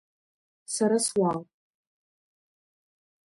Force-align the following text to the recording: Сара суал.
Сара 0.73 0.97
суал. 1.05 1.39